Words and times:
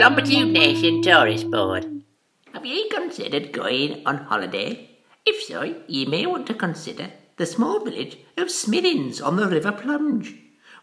Slumpitude 0.00 0.50
Nation 0.50 1.02
Tourist 1.02 1.50
Board. 1.50 1.84
Have 2.54 2.64
you 2.64 2.88
considered 2.90 3.52
going 3.52 4.00
on 4.06 4.16
holiday? 4.16 4.88
If 5.26 5.42
so, 5.42 5.82
you 5.88 6.06
may 6.06 6.24
want 6.24 6.46
to 6.46 6.54
consider 6.54 7.10
the 7.36 7.44
small 7.44 7.84
village 7.84 8.16
of 8.38 8.48
Smithins 8.48 9.22
on 9.22 9.36
the 9.36 9.46
River 9.46 9.72
Plunge. 9.72 10.36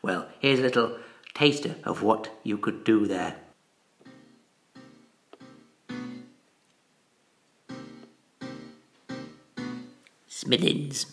Well, 0.04 0.28
here's 0.40 0.60
a 0.60 0.62
little 0.62 1.00
taster 1.34 1.78
of 1.84 2.04
what 2.04 2.30
you 2.44 2.60
could 2.60 2.84
do 2.84 3.08
there. 3.08 3.38
Smithins. 10.30 11.08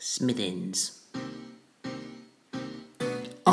Smithins. 0.00 1.03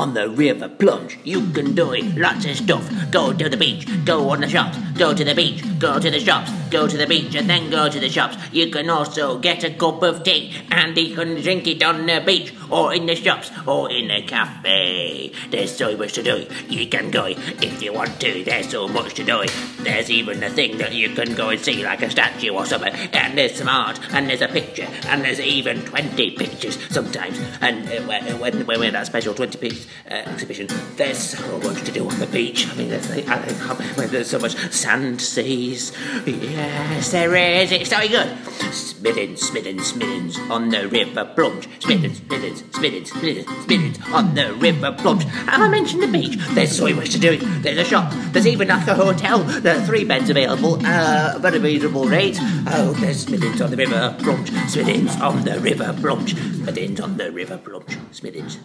On 0.02 0.16
the 0.16 0.28
river 0.28 0.68
plunge, 0.68 1.20
you 1.24 1.52
can 1.52 1.76
do 1.76 1.92
it, 1.92 2.18
lots 2.18 2.46
of 2.46 2.58
stuff. 2.58 2.92
Go 3.12 3.34
to 3.34 3.48
the 3.48 3.56
beach, 3.56 3.88
go 4.04 4.32
on 4.32 4.42
the 4.42 4.50
shops, 4.50 4.80
go 5.02 5.16
to 5.16 5.24
the 5.24 5.34
beach, 5.34 5.64
go 5.80 6.00
to 6.00 6.12
the 6.12 6.20
shops, 6.20 6.52
go 6.70 6.88
to 6.88 6.96
the 6.96 7.08
beach, 7.08 7.34
and 7.34 7.50
then 7.50 7.72
go 7.72 7.90
to 7.90 8.00
the 8.00 8.08
shops. 8.08 8.38
You 8.52 8.70
can 8.70 8.88
also 8.88 9.40
get 9.40 9.64
a 9.64 9.72
cup 9.72 10.04
of 10.04 10.22
tea, 10.22 10.54
and 10.70 10.96
you 10.96 11.16
can 11.16 11.42
drink 11.42 11.66
it 11.66 11.82
on 11.82 12.06
the 12.06 12.22
beach, 12.24 12.54
or 12.70 12.94
in 12.94 13.08
the 13.08 13.16
shops, 13.16 13.50
or 13.66 13.92
in 13.92 14.12
a 14.12 14.22
cafe. 14.22 15.32
There's 15.50 15.76
so 15.76 15.98
much 15.98 16.14
to 16.14 16.22
do. 16.22 16.46
You 16.70 16.88
can 16.88 17.10
go 17.10 17.26
if 17.26 17.82
you 17.82 17.94
want 17.94 18.20
to. 18.22 18.44
There's 18.44 18.70
so 18.70 18.88
much 18.88 19.16
to 19.16 19.24
do. 19.24 19.44
There's 19.80 20.12
even 20.12 20.44
a 20.44 20.52
thing 20.52 20.78
that 20.78 20.94
you 20.94 21.10
can 21.10 21.34
go 21.34 21.50
and 21.50 21.60
see, 21.60 21.84
like 21.84 22.04
a 22.04 22.12
statue 22.12 22.52
or 22.52 22.68
something. 22.68 22.94
And 22.94 23.36
there's 23.36 23.56
some 23.56 23.70
art, 23.70 24.00
and 24.14 24.30
there's 24.30 24.42
a 24.42 24.50
picture, 24.50 24.88
and 25.08 25.26
there's 25.26 25.40
even 25.40 25.82
20 25.82 26.32
pictures 26.38 26.78
sometimes. 26.94 27.40
And 27.60 27.90
uh, 27.90 28.04
when, 28.04 28.40
when, 28.40 28.66
when 28.68 28.80
we're 28.80 28.92
that 28.92 29.08
special 29.08 29.34
20 29.34 29.58
piece 29.58 29.88
uh, 30.12 30.14
exhibition, 30.14 30.68
there's 30.96 31.18
so 31.18 31.58
much 31.60 31.82
to 31.86 31.92
do 31.92 32.08
on 32.08 32.20
the 32.20 32.28
beach. 32.28 32.68
I 32.70 32.76
mean, 32.76 32.90
there's, 32.90 33.10
I, 33.10 33.24
I, 33.28 34.06
there's 34.06 34.30
so 34.30 34.38
much 34.38 34.56
sand 34.92 35.22
seas. 35.22 35.94
Yes, 36.26 37.12
there 37.12 37.36
is. 37.36 37.72
It's 37.72 37.90
so 37.90 38.00
good. 38.08 38.28
Smiddens, 38.72 39.40
Smiddens, 39.40 39.94
Smiddens 39.94 40.50
on 40.50 40.70
the 40.70 40.88
river 40.90 41.26
plunge. 41.34 41.68
Smiddens, 41.80 42.18
Smiddens, 42.20 42.62
Smiddens, 42.72 43.08
Smiddens, 43.08 43.46
Smiddens 43.66 44.14
on 44.14 44.36
the 44.36 44.54
river 44.56 44.92
plunge. 44.98 45.24
Have 45.24 45.62
I 45.62 45.70
mentioned 45.70 46.04
the 46.04 46.08
beach? 46.08 46.38
There's 46.52 46.76
so 46.76 46.94
much 46.94 47.12
to 47.12 47.20
do. 47.20 47.38
There's 47.62 47.78
a 47.78 47.86
shop. 47.86 48.12
There's 48.34 48.48
even 48.48 48.68
like 48.68 48.88
a 48.88 48.96
hotel. 48.96 49.40
There 49.40 49.78
are 49.78 49.86
three 49.86 50.04
beds 50.04 50.30
available. 50.30 50.86
Uh, 50.86 51.38
very 51.40 51.60
reasonable 51.60 52.06
rate. 52.06 52.38
Oh, 52.68 52.94
there's 53.00 53.26
Smiddens 53.26 53.64
on 53.64 53.72
the 53.72 53.78
river 53.78 54.16
plunge. 54.20 54.52
Smiddens 54.52 55.20
on 55.22 55.46
the 55.46 55.60
river 55.62 55.96
plunge. 56.02 56.36
Smiddens 56.36 57.02
on 57.02 57.16
the 57.16 57.32
river 57.32 57.58
plunge. 57.58 57.98
Smiddens. 58.12 58.58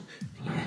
Yeah. 0.44 0.66